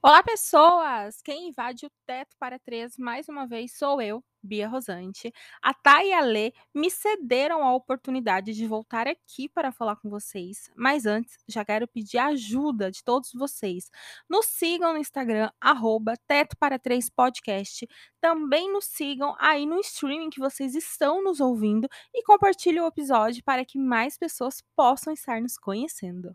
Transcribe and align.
Olá, 0.00 0.22
pessoas! 0.22 1.20
Quem 1.22 1.48
invade 1.48 1.84
o 1.84 1.90
teto 2.06 2.36
para 2.38 2.56
três 2.56 2.96
mais 2.96 3.28
uma 3.28 3.48
vez 3.48 3.76
sou 3.76 4.00
eu, 4.00 4.22
Bia 4.40 4.68
Rosante. 4.68 5.32
A 5.60 5.74
Thay 5.74 6.10
e 6.10 6.12
a 6.12 6.20
Lê 6.20 6.52
me 6.72 6.88
cederam 6.88 7.64
a 7.64 7.74
oportunidade 7.74 8.52
de 8.54 8.64
voltar 8.64 9.08
aqui 9.08 9.48
para 9.48 9.72
falar 9.72 9.96
com 9.96 10.08
vocês. 10.08 10.70
Mas 10.76 11.04
antes, 11.04 11.36
já 11.48 11.64
quero 11.64 11.88
pedir 11.88 12.18
a 12.18 12.26
ajuda 12.28 12.92
de 12.92 13.02
todos 13.02 13.32
vocês. 13.34 13.90
Nos 14.30 14.46
sigam 14.46 14.92
no 14.92 15.00
Instagram, 15.00 15.50
arroba 15.60 16.14
Teto 16.28 16.56
para 16.56 16.78
Três 16.78 17.10
Podcast. 17.10 17.84
Também 18.20 18.72
nos 18.72 18.84
sigam 18.84 19.34
aí 19.36 19.66
no 19.66 19.80
streaming 19.80 20.30
que 20.30 20.38
vocês 20.38 20.76
estão 20.76 21.24
nos 21.24 21.40
ouvindo 21.40 21.88
e 22.14 22.22
compartilhem 22.22 22.82
o 22.82 22.86
episódio 22.86 23.42
para 23.42 23.64
que 23.64 23.78
mais 23.78 24.16
pessoas 24.16 24.62
possam 24.76 25.12
estar 25.12 25.40
nos 25.40 25.58
conhecendo. 25.58 26.32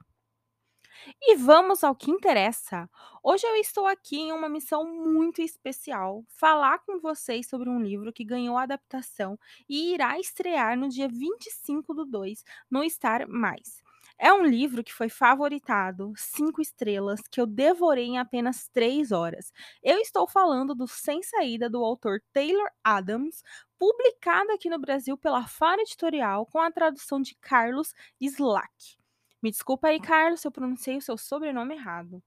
E 1.21 1.35
vamos 1.35 1.83
ao 1.83 1.95
que 1.95 2.11
interessa. 2.11 2.89
Hoje 3.23 3.45
eu 3.45 3.55
estou 3.55 3.87
aqui 3.87 4.17
em 4.17 4.31
uma 4.31 4.49
missão 4.49 4.85
muito 4.85 5.41
especial, 5.41 6.23
falar 6.27 6.79
com 6.79 6.99
vocês 6.99 7.47
sobre 7.47 7.69
um 7.69 7.81
livro 7.81 8.13
que 8.13 8.23
ganhou 8.23 8.57
adaptação 8.57 9.37
e 9.67 9.93
irá 9.93 10.19
estrear 10.19 10.77
no 10.77 10.89
dia 10.89 11.07
25 11.07 11.93
do 11.93 12.05
2 12.05 12.43
no 12.69 12.87
Star 12.89 13.27
Mais. 13.27 13.81
É 14.19 14.31
um 14.31 14.45
livro 14.45 14.83
que 14.83 14.93
foi 14.93 15.09
favoritado, 15.09 16.13
cinco 16.15 16.61
estrelas, 16.61 17.21
que 17.29 17.41
eu 17.41 17.47
devorei 17.47 18.05
em 18.05 18.19
apenas 18.19 18.69
três 18.69 19.11
horas. 19.11 19.51
Eu 19.81 19.97
estou 19.97 20.27
falando 20.27 20.75
do 20.75 20.87
Sem 20.87 21.23
Saída, 21.23 21.69
do 21.69 21.83
autor 21.83 22.21
Taylor 22.31 22.69
Adams, 22.83 23.43
publicado 23.79 24.51
aqui 24.51 24.69
no 24.69 24.79
Brasil 24.79 25.17
pela 25.17 25.47
Fara 25.47 25.81
Editorial, 25.81 26.45
com 26.45 26.59
a 26.59 26.71
tradução 26.71 27.21
de 27.21 27.35
Carlos 27.35 27.93
Slack. 28.21 29.02
Me 29.43 29.51
desculpa 29.51 29.89
aí, 29.89 29.99
Carlos, 29.99 30.39
se 30.41 30.47
eu 30.47 30.51
pronunciei 30.51 30.97
o 30.97 31.01
seu 31.01 31.17
sobrenome 31.19 31.75
errado. 31.75 32.23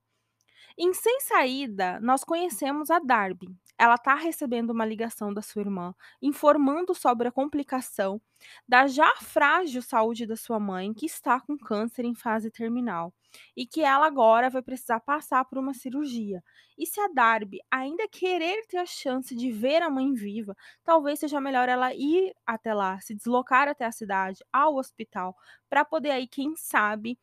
Em 0.79 0.93
Sem 0.95 1.21
Saída, 1.21 2.01
nós 2.01 2.25
conhecemos 2.25 2.91
a 2.91 2.99
Darby. 2.99 3.49
Ela 3.79 3.95
está 3.97 4.15
recebendo 4.15 4.71
uma 4.71 4.87
ligação 4.87 5.33
da 5.33 5.43
sua 5.43 5.61
irmã, 5.63 5.95
informando 6.23 6.95
sobre 6.95 7.29
a 7.29 7.33
complicação 7.33 8.21
da 8.67 8.87
já 8.87 9.11
frágil 9.17 9.83
saúde 9.83 10.27
da 10.27 10.37
sua 10.37 10.59
mãe, 10.59 10.95
que 10.95 11.05
está 11.05 11.41
com 11.41 11.59
câncer 11.59 12.05
em 12.05 12.15
fase 12.15 12.51
terminal, 12.51 13.13
e 13.55 13.67
que 13.67 13.83
ela 13.83 14.07
agora 14.07 14.49
vai 14.49 14.63
precisar 14.63 15.01
passar 15.01 15.45
por 15.45 15.59
uma 15.59 15.75
cirurgia. 15.75 16.43
E 16.79 16.87
se 16.87 17.01
a 17.01 17.09
Darby 17.09 17.59
ainda 17.71 18.09
querer 18.09 18.67
ter 18.67 18.79
a 18.79 18.87
chance 18.87 19.35
de 19.35 19.51
ver 19.53 19.83
a 19.83 19.91
mãe 19.91 20.13
viva, 20.15 20.57
talvez 20.83 21.19
seja 21.21 21.41
melhor 21.41 21.69
ela 21.69 21.95
ir 21.95 22.35
até 22.47 22.73
lá, 22.73 22.99
se 23.01 23.15
deslocar 23.15 23.69
até 23.69 23.85
a 23.85 23.93
cidade, 23.93 24.43
ao 24.53 24.77
hospital, 24.77 25.37
para 25.69 25.85
poder 25.85 26.11
aí, 26.13 26.27
quem 26.27 26.55
sabe, 26.57 27.19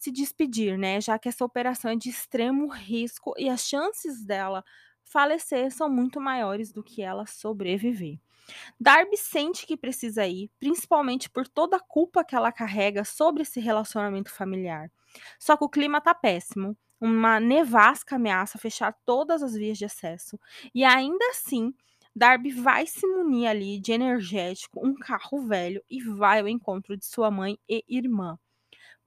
se 0.00 0.10
despedir, 0.10 0.78
né? 0.78 1.00
Já 1.00 1.18
que 1.18 1.28
essa 1.28 1.44
operação 1.44 1.90
é 1.90 1.96
de 1.96 2.08
extremo 2.08 2.68
risco 2.68 3.34
e 3.36 3.48
as 3.48 3.62
chances 3.66 4.24
dela 4.24 4.64
falecer 5.04 5.72
são 5.72 5.88
muito 5.88 6.20
maiores 6.20 6.72
do 6.72 6.82
que 6.82 7.02
ela 7.02 7.26
sobreviver. 7.26 8.18
Darby 8.80 9.16
sente 9.16 9.66
que 9.66 9.76
precisa 9.76 10.26
ir, 10.26 10.50
principalmente 10.58 11.28
por 11.28 11.46
toda 11.46 11.76
a 11.76 11.80
culpa 11.80 12.24
que 12.24 12.34
ela 12.34 12.52
carrega 12.52 13.04
sobre 13.04 13.42
esse 13.42 13.60
relacionamento 13.60 14.30
familiar. 14.30 14.90
Só 15.38 15.56
que 15.56 15.64
o 15.64 15.68
clima 15.68 16.00
tá 16.00 16.14
péssimo. 16.14 16.76
Uma 17.00 17.38
nevasca 17.38 18.16
ameaça 18.16 18.58
fechar 18.58 18.92
todas 19.04 19.42
as 19.42 19.54
vias 19.54 19.78
de 19.78 19.84
acesso. 19.84 20.38
E 20.74 20.84
ainda 20.84 21.24
assim, 21.30 21.72
Darby 22.14 22.50
vai 22.50 22.86
se 22.86 23.06
munir 23.06 23.48
ali 23.48 23.78
de 23.78 23.92
energético, 23.92 24.84
um 24.84 24.94
carro 24.94 25.46
velho 25.46 25.82
e 25.88 26.02
vai 26.02 26.40
ao 26.40 26.48
encontro 26.48 26.96
de 26.96 27.06
sua 27.06 27.30
mãe 27.30 27.58
e 27.68 27.84
irmã. 27.88 28.38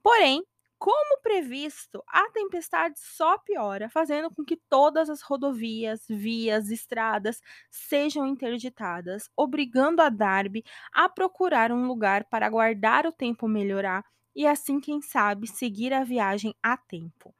Porém, 0.02 0.42
como 0.82 1.20
previsto, 1.22 2.02
a 2.08 2.28
tempestade 2.30 2.98
só 2.98 3.38
piora, 3.38 3.88
fazendo 3.88 4.28
com 4.34 4.44
que 4.44 4.56
todas 4.68 5.08
as 5.08 5.22
rodovias, 5.22 6.04
vias, 6.08 6.70
estradas 6.70 7.40
sejam 7.70 8.26
interditadas, 8.26 9.30
obrigando 9.36 10.02
a 10.02 10.08
Darby 10.08 10.64
a 10.92 11.08
procurar 11.08 11.70
um 11.70 11.86
lugar 11.86 12.24
para 12.24 12.46
aguardar 12.46 13.06
o 13.06 13.12
tempo 13.12 13.46
melhorar 13.46 14.04
e 14.34 14.44
assim, 14.44 14.80
quem 14.80 15.00
sabe, 15.00 15.46
seguir 15.46 15.92
a 15.92 16.02
viagem 16.02 16.52
a 16.60 16.76
tempo. 16.76 17.32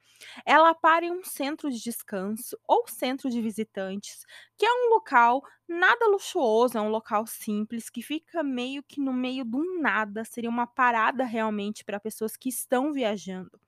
Ela 0.47 0.75
para 0.75 1.05
em 1.06 1.10
um 1.12 1.25
centro 1.25 1.71
de 1.71 1.81
descanso 1.83 2.59
ou 2.66 2.87
centro 2.88 3.31
de 3.31 3.41
visitantes, 3.41 4.25
que 4.59 4.66
é 4.66 4.72
um 4.72 4.91
local 4.91 5.43
nada 5.69 6.06
luxuoso, 6.09 6.77
é 6.78 6.81
um 6.81 6.88
local 6.88 7.27
simples 7.27 7.88
que 7.91 8.03
fica 8.03 8.43
meio 8.43 8.83
que 8.83 9.00
no 9.00 9.12
meio 9.12 9.44
do 9.44 9.81
nada, 9.81 10.25
seria 10.25 10.50
uma 10.50 10.66
parada 10.66 11.25
realmente 11.25 11.84
para 11.84 12.00
pessoas 12.00 12.37
que 12.37 12.49
estão 12.49 12.93
viajando. 12.93 13.62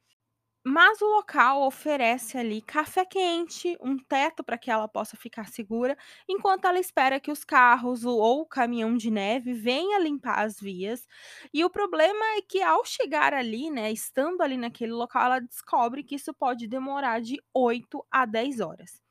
Mas 0.67 1.03
o 1.03 1.07
local 1.07 1.63
oferece 1.63 2.39
ali 2.39 2.63
café 2.63 3.05
quente, 3.05 3.77
um 3.83 3.99
teto 3.99 4.43
para 4.43 4.57
que 4.57 4.71
ela 4.71 4.89
possa 4.89 5.15
ficar 5.15 5.47
segura, 5.49 5.95
enquanto 6.27 6.65
ela 6.65 6.79
espera 6.81 7.21
que 7.21 7.31
os 7.31 7.45
carros 7.45 8.05
ou 8.07 8.41
o 8.41 8.47
caminhão 8.47 8.97
de 8.97 9.11
neve 9.11 9.53
venha 9.53 9.99
limpar 9.99 10.43
as 10.43 10.59
vias. 10.59 11.07
E 11.53 11.63
o 11.65 11.71
problema 11.71 12.25
é 12.39 12.43
que 12.43 12.63
ao 12.63 12.83
chegar 12.85 13.35
ali, 13.35 13.71
né, 13.71 13.93
estando 13.93 14.41
ali 14.41 14.57
naquele 14.57 14.93
local, 14.93 15.25
ela 15.27 15.39
descobre 15.41 16.03
que 16.03 16.15
isso 16.15 16.33
pode 16.33 16.67
demorar 16.67 17.21
de 17.21 17.37
8 17.53 18.03
a 18.11 18.25
10 18.25 18.61
horas. 18.61 19.03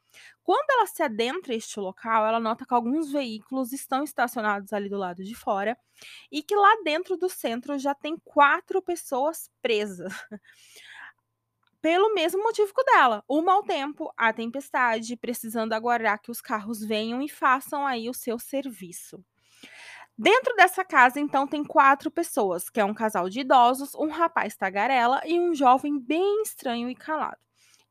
Quando 0.44 0.70
ela 0.72 0.88
se 0.88 1.02
adentra 1.04 1.56
este 1.56 1.80
local, 1.80 2.26
ela 2.26 2.40
nota 2.40 2.66
que 2.66 2.74
alguns 2.74 3.12
veículos 3.12 3.72
estão 3.74 4.04
estacionados 4.04 4.74
ali 4.74 4.90
do 4.90 4.98
lado 4.98 5.24
de 5.24 5.36
fora 5.36 5.78
e 6.32 6.44
que 6.44 6.56
lá 6.56 6.76
dentro 6.84 7.18
do 7.18 7.30
centro 7.30 7.78
já 7.80 7.96
tem 7.96 8.18
quatro 8.26 8.82
pessoas 8.82 9.50
presas. 9.62 10.14
Pelo 11.84 12.14
mesmo 12.14 12.42
motivo 12.42 12.74
que 12.74 12.80
o 12.80 12.86
dela, 12.86 13.26
o 13.28 13.42
mau 13.42 13.62
tempo, 13.62 14.10
a 14.16 14.32
tempestade, 14.32 15.18
precisando 15.18 15.74
aguardar 15.74 16.18
que 16.22 16.32
os 16.32 16.40
carros 16.40 16.80
venham 16.80 17.22
e 17.22 17.28
façam 17.28 17.86
aí 17.86 18.10
o 18.10 18.14
seu 18.14 18.40
serviço. 18.40 19.22
Dentro 20.18 20.56
dessa 20.56 20.86
casa, 20.86 21.20
então, 21.20 21.48
tem 21.48 21.64
quatro 21.64 22.12
pessoas, 22.12 22.70
que 22.70 22.80
é 22.80 22.86
um 22.86 22.94
casal 22.94 23.30
de 23.30 23.42
idosos, 23.42 23.96
um 23.96 24.10
rapaz 24.10 24.56
tagarela 24.56 25.22
e 25.26 25.40
um 25.40 25.54
jovem 25.56 26.00
bem 26.00 26.42
estranho 26.44 26.90
e 26.90 26.96
calado. 26.96 27.38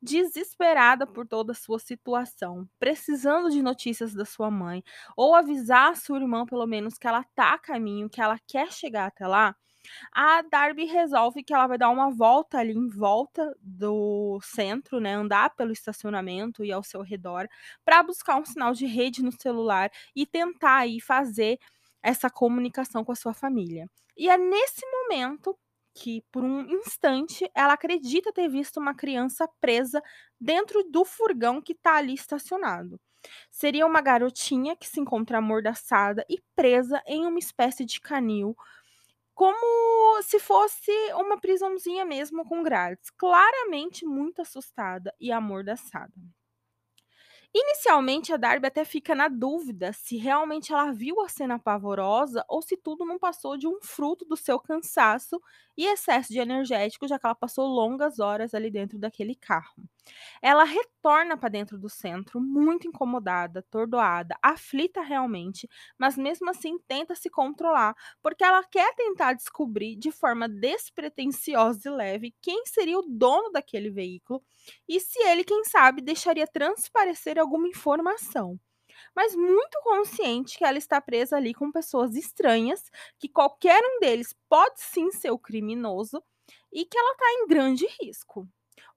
Desesperada 0.05 1.07
por 1.07 1.29
toda 1.29 1.53
a 1.53 1.55
sua 1.55 1.79
situação, 1.79 2.69
precisando 2.77 3.49
de 3.51 3.63
notícias 3.63 4.13
da 4.13 4.25
sua 4.25 4.51
mãe, 4.51 4.83
ou 5.17 5.33
avisar 5.33 5.93
a 5.93 5.95
sua 5.95 6.19
irmã, 6.19 6.45
pelo 6.45 6.67
menos, 6.67 6.99
que 6.99 7.07
ela 7.07 7.21
está 7.21 7.55
a 7.55 7.59
caminho, 7.59 8.11
que 8.11 8.21
ela 8.21 8.37
quer 8.49 8.73
chegar 8.73 9.07
até 9.07 9.29
lá, 9.29 9.55
a 10.13 10.43
Darby 10.43 10.87
resolve 10.87 11.45
que 11.45 11.55
ela 11.55 11.67
vai 11.69 11.79
dar 11.79 11.91
uma 11.91 12.11
volta 12.11 12.59
ali 12.59 12.73
em 12.75 12.89
volta 12.89 13.55
do 13.61 14.41
centro, 14.43 15.01
né, 15.01 15.15
andar 15.15 15.51
pelo 15.57 15.73
estacionamento 15.73 16.65
e 16.65 16.73
ao 16.73 16.83
seu 16.83 17.03
redor, 17.03 17.49
para 17.85 18.03
buscar 18.03 18.37
um 18.37 18.45
sinal 18.45 18.75
de 18.75 18.87
rede 18.87 19.23
no 19.23 19.33
celular 19.33 19.91
e 20.17 20.27
tentar 20.27 20.79
aí 20.79 21.01
fazer 21.01 21.59
essa 22.03 22.31
comunicação 22.31 23.05
com 23.05 23.13
a 23.13 23.17
sua 23.17 23.35
família. 23.35 23.89
E 24.17 24.29
é 24.29 24.39
nesse 24.39 24.83
momento 24.87 25.57
que, 25.95 26.23
por 26.33 26.43
um 26.45 26.61
instante, 26.71 27.51
ela 27.55 27.75
acredita 27.75 28.33
ter 28.33 28.49
visto 28.49 28.79
uma 28.79 28.95
criança 28.95 29.49
presa 29.61 30.03
dentro 30.41 30.83
do 30.85 31.05
furgão 31.05 31.61
que 31.61 31.73
está 31.73 31.97
ali 31.97 32.15
estacionado. 32.15 33.01
Seria 33.51 33.87
uma 33.87 34.01
garotinha 34.01 34.77
que 34.77 34.89
se 34.89 35.01
encontra 35.01 35.39
amordaçada 35.39 36.25
e 36.29 36.41
presa 36.57 37.03
em 37.07 37.27
uma 37.27 37.39
espécie 37.39 37.85
de 37.85 38.01
canil 38.01 38.57
como 39.35 40.23
se 40.23 40.39
fosse 40.39 40.91
uma 41.15 41.41
prisãozinha 41.41 42.05
mesmo 42.05 42.45
com 42.45 42.63
grades, 42.63 43.11
claramente 43.11 44.05
muito 44.07 44.43
assustada 44.43 45.15
e 45.21 45.33
amordaçada. 45.33 46.13
Inicialmente, 47.55 48.33
a 48.33 48.39
Darby 48.39 48.67
até 48.69 48.83
fica 48.83 49.15
na 49.15 49.29
dúvida 49.29 49.93
se 49.93 50.17
realmente 50.17 50.73
ela 50.73 50.91
viu 50.91 51.21
a 51.21 51.29
cena 51.29 51.59
pavorosa 51.59 52.43
ou 52.49 52.63
se 52.63 52.79
tudo 52.79 53.05
não 53.05 53.19
passou 53.19 53.59
de 53.59 53.69
um 53.69 53.79
fruto 53.83 54.25
do 54.25 54.37
seu 54.39 54.59
cansaço 54.59 55.39
e 55.77 55.85
excesso 55.85 56.33
de 56.33 56.39
energético, 56.39 57.07
já 57.07 57.19
que 57.19 57.27
ela 57.27 57.35
passou 57.35 57.67
longas 57.67 58.19
horas 58.19 58.55
ali 58.55 58.71
dentro 58.71 58.99
daquele 58.99 59.35
carro. 59.35 59.85
Ela 60.43 60.65
retorna 60.65 61.37
para 61.37 61.51
dentro 61.51 61.79
do 61.79 61.89
centro, 61.91 62.41
muito 62.41 62.89
incomodada, 62.89 63.61
atordoada, 63.61 64.37
aflita 64.43 65.03
realmente, 65.03 65.69
mas 65.99 66.17
mesmo 66.17 66.51
assim 66.51 66.79
tenta 66.89 67.15
se 67.15 67.31
controlar, 67.31 67.95
porque 68.23 68.45
ela 68.45 68.65
quer 68.65 68.95
tentar 68.97 69.35
descobrir 69.35 69.97
de 69.97 70.11
forma 70.13 70.49
despretensiosa 70.49 71.89
e 71.89 71.93
leve 71.93 72.35
quem 72.43 72.65
seria 72.67 72.99
o 72.99 73.03
dono 73.09 73.51
daquele 73.53 73.91
veículo 73.91 74.43
e 74.89 75.01
se 75.01 75.19
ele, 75.25 75.45
quem 75.45 75.65
sabe, 75.65 76.01
deixaria 76.03 76.47
transparecer 76.47 77.39
alguma 77.43 77.69
informação. 77.69 78.59
Mas 79.15 79.35
muito 79.35 79.81
consciente 79.83 80.59
que 80.59 80.65
ela 80.65 80.79
está 80.79 81.01
presa 81.01 81.37
ali 81.37 81.55
com 81.55 81.73
pessoas 81.73 82.17
estranhas, 82.17 82.91
que 83.19 83.29
qualquer 83.29 83.83
um 83.85 84.01
deles 84.01 84.35
pode 84.49 84.81
sim 84.81 85.11
ser 85.11 85.31
o 85.31 85.39
criminoso 85.39 86.23
e 86.73 86.85
que 86.85 86.97
ela 86.99 87.13
está 87.13 87.33
em 87.33 87.47
grande 87.47 87.87
risco. 88.01 88.49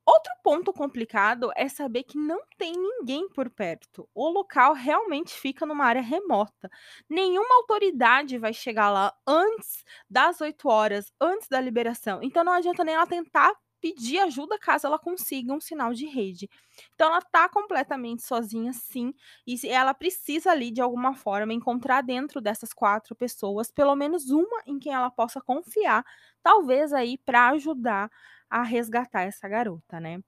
Outro 0.05 0.31
ponto 0.43 0.71
complicado 0.71 1.51
é 1.55 1.67
saber 1.67 2.03
que 2.03 2.17
não 2.17 2.39
tem 2.59 2.73
ninguém 2.73 3.27
por 3.29 3.49
perto. 3.49 4.07
O 4.13 4.29
local 4.29 4.73
realmente 4.73 5.33
fica 5.33 5.65
numa 5.65 5.83
área 5.85 6.01
remota. 6.01 6.69
Nenhuma 7.09 7.55
autoridade 7.55 8.37
vai 8.37 8.53
chegar 8.53 8.91
lá 8.91 9.11
antes 9.27 9.83
das 10.07 10.39
8 10.41 10.69
horas, 10.69 11.11
antes 11.19 11.47
da 11.47 11.59
liberação. 11.59 12.19
Então 12.21 12.43
não 12.43 12.53
adianta 12.53 12.83
nem 12.83 12.93
ela 12.93 13.07
tentar 13.07 13.51
pedir 13.93 14.19
ajuda 14.19 14.57
caso 14.57 14.87
ela 14.87 14.97
consiga 14.97 15.53
um 15.53 15.61
sinal 15.61 15.93
de 15.93 16.05
rede. 16.07 16.49
Então 16.95 17.07
ela 17.07 17.21
tá 17.21 17.47
completamente 17.49 18.23
sozinha 18.23 18.73
sim, 18.73 19.13
e 19.45 19.55
ela 19.67 19.93
precisa 19.93 20.51
ali 20.51 20.71
de 20.71 20.81
alguma 20.81 21.13
forma 21.15 21.53
encontrar 21.53 22.01
dentro 22.01 22.41
dessas 22.41 22.73
4 22.73 23.15
pessoas, 23.15 23.71
pelo 23.71 23.95
menos 23.95 24.29
uma 24.31 24.61
em 24.65 24.79
quem 24.79 24.93
ela 24.93 25.11
possa 25.11 25.39
confiar, 25.41 26.03
talvez 26.41 26.93
aí 26.93 27.17
para 27.19 27.49
ajudar 27.49 28.09
a 28.49 28.63
resgatar 28.63 29.21
essa 29.23 29.47
garota, 29.47 29.99
né. 29.99 30.19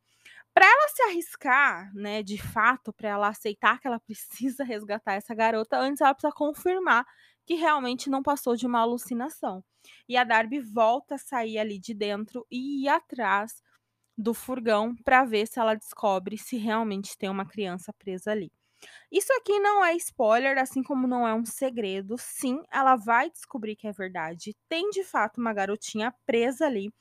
Para 0.53 0.65
ela 0.65 0.87
se 0.89 1.01
arriscar, 1.03 1.91
né, 1.93 2.23
de 2.23 2.41
fato, 2.41 2.91
para 2.93 3.09
ela 3.09 3.27
aceitar 3.29 3.79
que 3.79 3.87
ela 3.87 3.99
precisa 3.99 4.63
resgatar 4.63 5.13
essa 5.13 5.35
garota, 5.35 5.77
antes 5.77 6.01
ela 6.01 6.13
precisa 6.15 6.33
confirmar 6.33 7.05
que 7.47 7.55
realmente 7.55 8.11
não 8.11 8.23
passou 8.23 8.55
de 8.57 8.67
uma 8.67 8.81
alucinação. 8.81 9.63
E 10.09 10.17
a 10.17 10.25
Darby 10.25 10.59
volta 10.61 11.15
a 11.15 11.19
sair 11.19 11.57
ali 11.59 11.79
de 11.79 11.95
dentro 11.95 12.45
e 12.51 12.83
ir 12.85 12.89
atrás 12.89 13.63
do 14.17 14.33
furgão 14.33 14.95
para 15.05 15.25
ver 15.25 15.47
se 15.47 15.59
ela 15.59 15.75
descobre 15.75 16.37
se 16.37 16.57
realmente 16.57 17.17
tem 17.17 17.29
uma 17.29 17.45
criança 17.47 17.93
presa 17.93 18.31
ali. 18.31 18.51
Isso 19.11 19.31
aqui 19.33 19.59
não 19.59 19.83
é 19.83 19.95
spoiler, 19.95 20.57
assim 20.57 20.83
como 20.83 21.07
não 21.07 21.27
é 21.27 21.33
um 21.33 21.45
segredo. 21.45 22.15
Sim, 22.17 22.61
ela 22.71 22.95
vai 22.95 23.29
descobrir 23.29 23.75
que 23.75 23.87
é 23.87 23.91
verdade. 23.91 24.55
Tem 24.69 24.89
de 24.89 25.03
fato 25.03 25.39
uma 25.39 25.53
garotinha 25.53 26.13
presa 26.25 26.65
ali. 26.67 26.91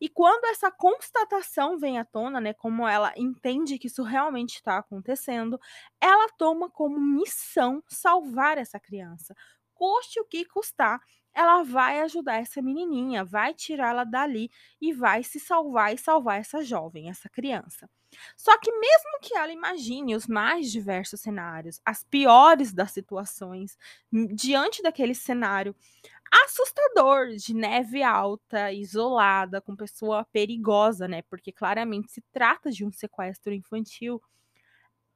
E 0.00 0.08
quando 0.08 0.44
essa 0.46 0.70
constatação 0.70 1.78
vem 1.78 1.98
à 1.98 2.04
tona, 2.04 2.40
né, 2.40 2.52
como 2.54 2.86
ela 2.86 3.12
entende 3.16 3.78
que 3.78 3.86
isso 3.86 4.02
realmente 4.02 4.56
está 4.56 4.78
acontecendo, 4.78 5.58
ela 6.00 6.28
toma 6.38 6.70
como 6.70 7.00
missão 7.00 7.82
salvar 7.88 8.58
essa 8.58 8.80
criança. 8.80 9.34
Custe 9.82 10.20
o 10.20 10.24
que 10.24 10.44
custar, 10.44 11.00
ela 11.34 11.62
vai 11.64 12.00
ajudar 12.02 12.36
essa 12.36 12.62
menininha, 12.62 13.24
vai 13.24 13.52
tirá-la 13.54 14.04
dali 14.04 14.48
e 14.80 14.92
vai 14.92 15.24
se 15.24 15.40
salvar 15.40 15.92
e 15.92 15.98
salvar 15.98 16.38
essa 16.38 16.62
jovem, 16.62 17.10
essa 17.10 17.28
criança. 17.28 17.88
Só 18.36 18.56
que 18.58 18.70
mesmo 18.70 19.18
que 19.22 19.34
ela 19.34 19.50
imagine 19.50 20.14
os 20.14 20.26
mais 20.28 20.70
diversos 20.70 21.20
cenários, 21.20 21.80
as 21.84 22.04
piores 22.04 22.72
das 22.72 22.92
situações, 22.92 23.76
hum, 24.12 24.26
diante 24.34 24.82
daquele 24.82 25.14
cenário 25.14 25.74
assustador 26.32 27.36
de 27.36 27.54
neve 27.54 28.02
alta, 28.02 28.72
isolada, 28.72 29.60
com 29.60 29.76
pessoa 29.76 30.24
perigosa, 30.32 31.08
né? 31.08 31.22
Porque 31.22 31.52
claramente 31.52 32.12
se 32.12 32.22
trata 32.32 32.70
de 32.70 32.84
um 32.84 32.92
sequestro 32.92 33.52
infantil. 33.52 34.20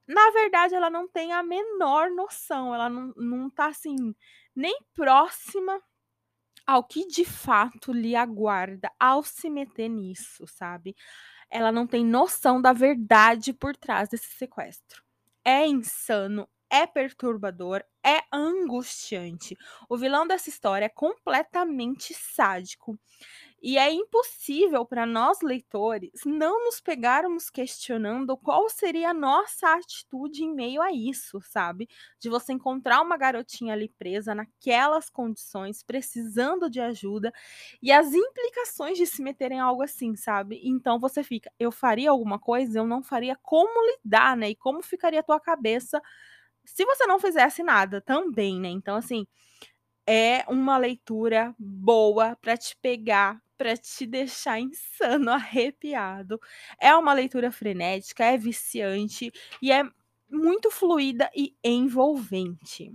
Na 0.09 0.31
verdade, 0.31 0.75
ela 0.75 0.91
não 0.91 1.09
tem 1.09 1.33
a 1.33 1.43
menor 1.43 2.11
noção, 2.11 2.75
ela 2.75 2.89
não, 2.89 3.13
não 3.17 3.51
tá 3.51 3.67
assim, 3.67 4.15
nem 4.55 4.79
próxima 4.95 5.81
ao 6.67 6.83
que 6.85 7.07
de 7.07 7.25
fato 7.25 7.93
lhe 7.93 8.17
aguarda 8.17 8.91
ao 8.99 9.23
se 9.23 9.49
meter 9.49 9.89
nisso, 9.89 10.47
sabe? 10.47 10.97
Ela 11.51 11.73
não 11.73 11.87
tem 11.87 12.05
noção 12.05 12.61
da 12.61 12.73
verdade 12.73 13.53
por 13.53 13.77
trás 13.77 14.09
desse 14.09 14.29
sequestro. 14.37 15.03
É 15.45 15.67
insano, 15.67 16.49
é 16.71 16.87
perturbador, 16.87 17.85
é 18.05 18.23
angustiante. 18.33 19.57
O 19.89 19.97
vilão 19.97 20.27
dessa 20.27 20.49
história 20.51 20.87
é 20.87 20.89
completamente 20.91 22.15
sádico. 22.15 22.99
E 23.69 23.79
é 23.79 23.91
impossível 23.93 24.87
para 24.87 25.05
nós 25.05 25.41
leitores 25.43 26.21
não 26.25 26.67
nos 26.67 26.81
pegarmos 26.81 27.51
questionando 27.51 28.37
qual 28.37 28.71
seria 28.71 29.11
a 29.11 29.15
nossa 29.15 29.75
atitude 29.75 30.45
em 30.45 30.55
meio 30.55 30.81
a 30.81 30.93
isso, 30.93 31.41
sabe? 31.43 31.89
De 32.21 32.29
você 32.29 32.53
encontrar 32.53 33.01
uma 33.03 33.17
garotinha 33.17 33.73
ali 33.73 33.89
presa 33.99 34.37
naquelas 34.37 35.11
condições, 35.11 35.83
precisando 35.83 36.71
de 36.71 36.81
ajuda, 36.81 37.33
e 37.83 37.91
as 37.91 38.15
implicações 38.15 38.97
de 38.99 39.05
se 39.05 39.21
meter 39.21 39.51
em 39.51 39.59
algo 39.59 39.83
assim, 39.83 40.15
sabe? 40.15 40.61
Então 40.63 41.01
você 41.01 41.25
fica, 41.25 41.51
eu 41.59 41.73
faria 41.73 42.11
alguma 42.11 42.39
coisa, 42.39 42.79
eu 42.79 42.87
não 42.87 43.03
faria, 43.03 43.37
como 43.43 43.85
lidar, 44.05 44.37
né? 44.37 44.51
E 44.51 44.55
como 44.55 44.81
ficaria 44.81 45.19
a 45.19 45.25
tua 45.25 45.41
cabeça 45.41 46.01
se 46.65 46.85
você 46.85 47.07
não 47.07 47.19
fizesse 47.19 47.63
nada 47.63 48.01
também, 48.01 48.61
né? 48.61 48.69
Então, 48.69 48.97
assim, 48.97 49.27
é 50.07 50.45
uma 50.49 50.77
leitura 50.79 51.55
boa 51.59 52.37
para 52.41 52.57
te 52.57 52.77
pegar 52.77 53.41
para 53.59 53.75
te 53.77 54.07
deixar 54.07 54.61
insano, 54.61 55.31
arrepiado. 55.33 56.39
É 56.79 56.95
uma 56.95 57.13
leitura 57.15 57.51
frenética, 57.51 58.25
é 58.25 58.37
viciante 58.37 59.33
e 59.63 59.73
é 59.73 59.83
muito 60.31 60.71
fluida 60.71 61.31
e 61.35 61.57
envolvente. 61.65 62.93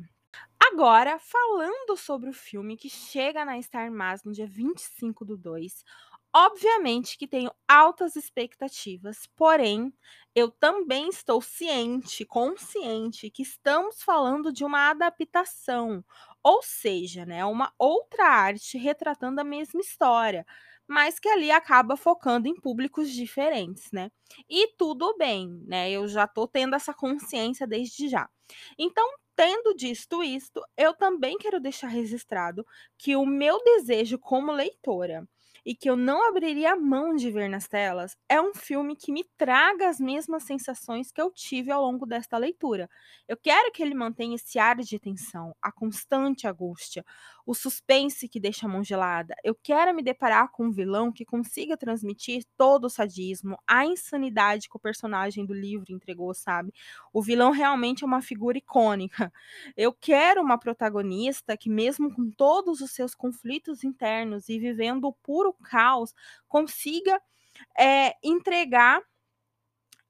Agora, 0.60 1.20
falando 1.20 1.98
sobre 1.98 2.30
o 2.30 2.34
filme 2.34 2.78
que 2.78 2.90
chega 2.90 3.44
na 3.44 3.62
Star 3.62 3.92
Mas 3.92 4.24
no 4.24 4.32
dia 4.32 4.48
25 4.48 5.26
do 5.26 5.36
2, 5.36 5.84
obviamente 6.34 7.18
que 7.18 7.28
tenho 7.28 7.52
altas 7.68 8.16
expectativas, 8.16 9.28
porém, 9.36 9.94
eu 10.36 10.50
também 10.52 11.10
estou 11.10 11.42
ciente, 11.42 12.26
consciente 12.26 13.30
que 13.30 13.42
estamos 13.44 14.02
falando 14.04 14.52
de 14.54 14.64
uma 14.64 14.90
adaptação, 14.90 16.04
ou 16.44 16.62
seja, 16.64 17.26
né, 17.26 17.44
uma 17.46 17.74
outra 17.78 18.26
arte 18.26 18.78
retratando 18.78 19.42
a 19.42 19.44
mesma 19.44 19.82
história, 19.82 20.46
mas 20.88 21.20
que 21.20 21.30
ali 21.30 21.52
acaba 21.52 21.96
focando 21.98 22.48
em 22.48 22.56
públicos 22.56 23.10
diferentes, 23.12 23.92
né? 23.92 24.12
E 24.50 24.74
tudo 24.78 25.16
bem, 25.18 25.48
né? 25.66 25.90
Eu 25.92 26.08
já 26.08 26.28
tô 26.28 26.48
tendo 26.48 26.76
essa 26.76 26.94
consciência 26.94 27.66
desde 27.68 28.10
já. 28.10 28.30
Então, 28.78 29.08
tendo 29.36 29.74
dito 29.76 30.24
isto, 30.24 30.62
eu 30.78 30.94
também 30.94 31.38
quero 31.38 31.60
deixar 31.60 31.88
registrado 31.88 32.66
que 32.98 33.16
o 33.16 33.26
meu 33.26 33.58
desejo 33.64 34.20
como 34.20 34.52
leitora 34.52 35.26
e 35.66 35.76
que 35.76 35.90
eu 35.90 35.96
não 35.96 36.28
abriria 36.28 36.76
mão 36.76 37.16
de 37.16 37.30
ver 37.32 37.50
nas 37.50 37.68
telas, 37.68 38.18
é 38.30 38.42
um 38.42 38.54
filme 38.54 38.96
que 38.96 39.12
me 39.12 39.24
traga 39.38 39.88
as 39.90 40.00
mesmas 40.00 40.44
sensações 40.44 41.12
que 41.12 41.22
eu 41.22 41.32
tive 41.32 41.72
ao 41.72 41.82
longo 41.84 42.06
desta 42.06 42.38
leitura. 42.38 42.90
Eu 43.28 43.38
quero 43.38 43.72
que 43.72 43.82
ele 43.84 43.94
mantenha 43.94 44.36
esse 44.36 44.58
ar 44.60 44.78
de 44.78 45.00
tensão, 45.00 45.56
a 45.62 45.72
constante 45.72 46.48
angústia, 46.48 47.06
o 47.46 47.54
suspense 47.54 48.28
que 48.28 48.40
deixa 48.40 48.66
a 48.66 48.70
mão 48.70 48.84
gelada. 48.84 49.36
Eu 49.44 49.56
quero 49.56 49.94
me 49.94 50.04
deparar 50.04 50.50
com 50.52 50.66
um 50.66 50.72
vilão 50.72 51.12
que 51.12 51.26
consiga 51.26 51.78
transmitir 51.78 52.46
todo 52.58 52.86
o 52.86 52.90
sadismo, 52.90 53.58
a 53.68 53.86
insanidade 53.86 54.70
que 54.70 54.76
o 54.76 54.80
personagem 54.80 55.46
do 55.46 55.54
livro 55.54 55.92
entregou, 55.92 56.34
sabe? 56.34 56.74
O 57.14 57.22
vilão 57.22 57.52
realmente 57.52 58.04
é 58.04 58.08
uma 58.08 58.22
figura 58.22 58.58
icônica. 58.58 59.32
Eu 59.76 59.94
quero 59.94 60.42
uma 60.42 60.58
protagonista 60.58 61.58
que, 61.58 61.70
mesmo 61.70 62.14
com 62.14 62.30
todos 62.32 62.82
os 62.82 62.92
seus 62.92 63.16
conflitos 63.16 63.84
internos 63.84 64.50
e 64.50 64.60
vivendo 64.60 65.06
o 65.06 65.14
puro 65.14 65.54
caos, 65.54 66.14
consiga 66.48 67.22
é, 67.78 68.16
entregar 68.24 69.02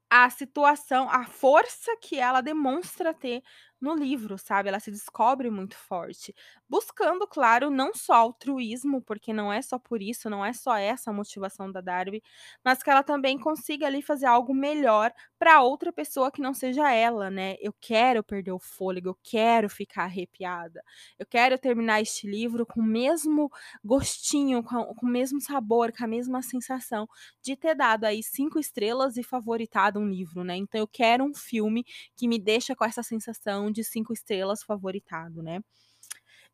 a 0.10 0.30
situação, 0.30 1.10
a 1.10 1.24
força 1.24 1.96
que 2.02 2.20
ela 2.20 2.42
demonstra 2.42 3.14
ter 3.14 3.42
no 3.82 3.96
livro, 3.96 4.38
sabe? 4.38 4.70
Ela 4.70 4.80
se 4.80 4.92
descobre 4.92 5.50
muito 5.50 5.76
forte, 5.76 6.34
buscando, 6.70 7.28
claro, 7.28 7.70
não 7.72 7.94
só 7.94 8.14
altruísmo, 8.14 9.02
porque 9.02 9.34
não 9.34 9.52
é 9.52 9.62
só 9.62 9.80
por 9.80 10.02
isso, 10.02 10.30
não 10.30 10.46
é 10.46 10.54
só 10.54 10.76
essa 10.78 11.10
a 11.10 11.14
motivação 11.14 11.72
da 11.72 11.82
Darby, 11.82 12.22
mas 12.64 12.84
que 12.84 12.90
ela 12.90 13.04
também 13.04 13.38
consiga 13.40 13.88
ali 13.88 14.02
fazer 14.02 14.26
algo 14.28 14.54
melhor 14.54 15.12
para 15.40 15.62
outra 15.62 15.92
pessoa 15.92 16.32
que 16.32 16.42
não 16.42 16.54
seja 16.54 16.92
ela, 16.92 17.30
né? 17.32 17.56
Eu 17.60 17.74
quero 17.80 18.24
perder 18.24 18.52
o 18.52 18.60
fôlego, 18.60 19.10
eu 19.10 19.18
quero 19.24 19.68
ficar 19.70 20.04
arrepiada, 20.04 20.84
eu 21.18 21.26
quero 21.26 21.58
terminar 21.58 22.02
este 22.02 22.28
livro 22.28 22.66
com 22.66 22.80
o 22.80 22.84
mesmo 22.84 23.50
gostinho, 23.84 24.64
com, 24.64 24.86
com 24.96 25.06
o 25.06 25.10
mesmo 25.10 25.42
sabor, 25.42 25.92
com 25.92 26.04
a 26.04 26.08
mesma 26.08 26.42
sensação 26.42 27.08
de 27.42 27.56
ter 27.56 27.76
dado 27.76 28.06
aí 28.06 28.22
cinco 28.24 28.60
estrelas 28.60 29.18
e 29.18 29.24
favoritado 29.24 30.00
um 30.00 30.08
livro, 30.08 30.44
né? 30.44 30.56
Então 30.56 30.80
eu 30.80 30.88
quero 30.88 31.24
um 31.24 31.34
filme 31.34 31.84
que 32.16 32.28
me 32.28 32.40
deixa 32.40 32.76
com 32.76 32.86
essa 32.86 33.04
sensação 33.04 33.71
de 33.72 33.84
cinco 33.84 34.14
estrelas 34.14 34.64
favoritado, 34.64 35.42
né? 35.42 35.62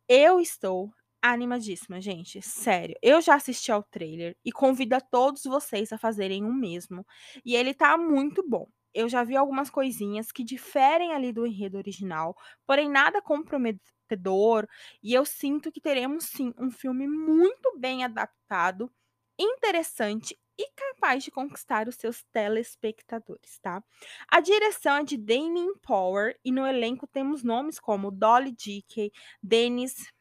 Eu 0.07 0.39
estou 0.39 0.91
animadíssima, 1.21 1.99
gente. 1.99 2.41
Sério. 2.41 2.95
Eu 3.01 3.21
já 3.21 3.35
assisti 3.35 3.71
ao 3.71 3.83
trailer 3.83 4.35
e 4.45 4.51
convido 4.51 4.95
a 4.95 5.01
todos 5.01 5.43
vocês 5.43 5.91
a 5.91 5.97
fazerem 5.97 6.43
o 6.45 6.53
mesmo. 6.53 7.05
E 7.45 7.55
ele 7.55 7.73
tá 7.73 7.97
muito 7.97 8.47
bom. 8.47 8.67
Eu 8.93 9.09
já 9.09 9.23
vi 9.23 9.35
algumas 9.35 9.69
coisinhas 9.69 10.31
que 10.31 10.43
diferem 10.43 11.13
ali 11.13 11.31
do 11.31 11.45
enredo 11.45 11.77
original, 11.77 12.35
porém 12.65 12.89
nada 12.89 13.21
comprometedor. 13.21 14.67
E 15.03 15.13
eu 15.13 15.25
sinto 15.25 15.71
que 15.71 15.81
teremos 15.81 16.25
sim 16.25 16.53
um 16.57 16.71
filme 16.71 17.07
muito 17.07 17.77
bem 17.77 18.03
adaptado, 18.03 18.91
interessante 19.39 20.35
e 20.57 20.69
capaz 20.71 21.23
de 21.23 21.31
conquistar 21.31 21.87
os 21.87 21.95
seus 21.95 22.23
telespectadores, 22.33 23.59
tá? 23.59 23.83
A 24.27 24.39
direção 24.39 24.97
é 24.97 25.03
de 25.03 25.17
Damien 25.17 25.75
Power 25.81 26.37
e 26.43 26.51
no 26.51 26.65
elenco 26.65 27.05
temos 27.05 27.43
nomes 27.43 27.79
como 27.79 28.11
Dolly 28.11 28.51
Dickey, 28.51 29.11
Dennis 29.41 30.11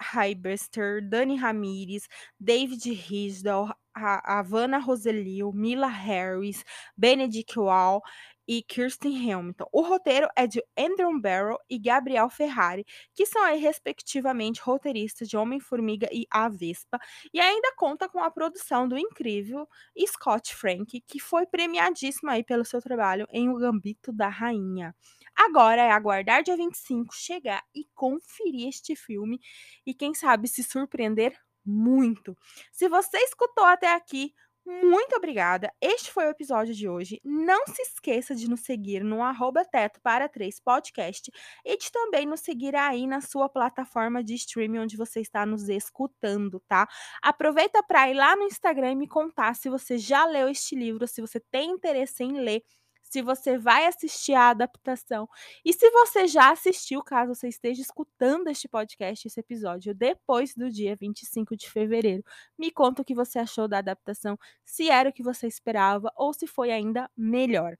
Highbuster, 0.00 1.06
Dani 1.06 1.36
Ramirez, 1.36 2.08
David 2.38 2.92
Risdall, 2.92 3.74
a 3.98 4.38
Havana 4.38 4.78
Roselio, 4.78 5.52
Mila 5.52 5.88
Harris, 5.88 6.64
Benedict 6.96 7.58
Wall 7.58 8.02
e 8.48 8.62
Kirsten 8.62 9.30
Hamilton. 9.30 9.68
O 9.70 9.82
roteiro 9.82 10.26
é 10.34 10.46
de 10.46 10.64
Andrew 10.76 11.20
Barrow 11.20 11.58
e 11.68 11.78
Gabriel 11.78 12.30
Ferrari, 12.30 12.86
que 13.12 13.26
são 13.26 13.42
aí, 13.42 13.60
respectivamente, 13.60 14.62
roteiristas 14.62 15.28
de 15.28 15.36
Homem-Formiga 15.36 16.08
e 16.10 16.26
A 16.30 16.48
Vespa, 16.48 16.98
e 17.32 17.38
ainda 17.38 17.74
conta 17.76 18.08
com 18.08 18.20
a 18.20 18.30
produção 18.30 18.88
do 18.88 18.96
incrível 18.96 19.68
Scott 20.06 20.54
Frank, 20.54 20.98
que 21.06 21.20
foi 21.20 21.46
premiadíssimo 21.46 22.30
aí 22.30 22.42
pelo 22.42 22.64
seu 22.64 22.80
trabalho 22.80 23.26
em 23.30 23.50
O 23.50 23.56
Gambito 23.58 24.10
da 24.10 24.28
Rainha. 24.28 24.96
Agora 25.36 25.82
é 25.82 25.90
aguardar 25.90 26.42
dia 26.42 26.56
25 26.56 27.14
chegar 27.14 27.62
e 27.74 27.86
conferir 27.94 28.68
este 28.68 28.96
filme 28.96 29.38
e 29.86 29.92
quem 29.92 30.14
sabe 30.14 30.48
se 30.48 30.64
surpreender 30.64 31.38
muito. 31.68 32.36
Se 32.72 32.88
você 32.88 33.18
escutou 33.18 33.64
até 33.64 33.94
aqui, 33.94 34.32
muito 34.70 35.16
obrigada. 35.16 35.72
Este 35.80 36.12
foi 36.12 36.26
o 36.26 36.30
episódio 36.30 36.74
de 36.74 36.86
hoje. 36.86 37.18
Não 37.24 37.66
se 37.66 37.80
esqueça 37.80 38.34
de 38.34 38.50
nos 38.50 38.60
seguir 38.60 39.02
no 39.02 39.22
arroba 39.22 39.64
teto 39.64 39.98
para 40.02 40.28
3 40.28 40.60
podcast 40.60 41.30
e 41.64 41.76
de 41.78 41.90
também 41.90 42.26
nos 42.26 42.40
seguir 42.40 42.76
aí 42.76 43.06
na 43.06 43.22
sua 43.22 43.48
plataforma 43.48 44.22
de 44.22 44.34
streaming 44.34 44.80
onde 44.80 44.94
você 44.94 45.20
está 45.20 45.46
nos 45.46 45.70
escutando, 45.70 46.60
tá? 46.68 46.86
Aproveita 47.22 47.82
para 47.82 48.10
ir 48.10 48.14
lá 48.14 48.36
no 48.36 48.42
Instagram 48.42 48.92
e 48.92 48.96
me 48.96 49.08
contar 49.08 49.54
se 49.54 49.70
você 49.70 49.96
já 49.96 50.26
leu 50.26 50.50
este 50.50 50.76
livro, 50.76 51.08
se 51.08 51.22
você 51.22 51.40
tem 51.40 51.70
interesse 51.70 52.22
em 52.22 52.38
ler 52.38 52.62
se 53.10 53.22
você 53.22 53.56
vai 53.56 53.86
assistir 53.86 54.34
a 54.34 54.50
adaptação. 54.50 55.28
E 55.64 55.72
se 55.72 55.90
você 55.90 56.26
já 56.26 56.50
assistiu, 56.50 57.02
caso 57.02 57.34
você 57.34 57.48
esteja 57.48 57.80
escutando 57.80 58.48
este 58.48 58.68
podcast, 58.68 59.26
esse 59.26 59.40
episódio, 59.40 59.94
depois 59.94 60.54
do 60.54 60.70
dia 60.70 60.94
25 60.96 61.56
de 61.56 61.70
fevereiro, 61.70 62.22
me 62.58 62.70
conta 62.70 63.02
o 63.02 63.04
que 63.04 63.14
você 63.14 63.38
achou 63.38 63.66
da 63.66 63.78
adaptação, 63.78 64.38
se 64.64 64.90
era 64.90 65.08
o 65.08 65.12
que 65.12 65.22
você 65.22 65.46
esperava 65.46 66.12
ou 66.14 66.32
se 66.32 66.46
foi 66.46 66.70
ainda 66.70 67.10
melhor. 67.16 67.76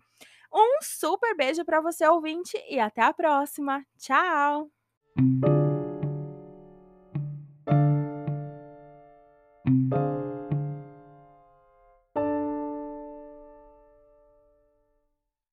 Um 0.53 0.79
super 0.83 1.37
beijo 1.37 1.65
para 1.65 1.81
você, 1.81 2.07
ouvinte, 2.07 2.57
e 2.69 2.81
até 2.81 3.03
a 3.03 3.13
próxima. 3.13 3.85
Tchau! 3.99 4.71